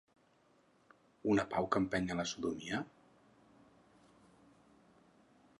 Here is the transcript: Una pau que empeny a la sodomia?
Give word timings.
Una 1.33 1.45
pau 1.51 1.67
que 1.75 1.83
empeny 1.83 2.09
a 2.15 2.19
la 2.21 2.25
sodomia? 2.33 2.81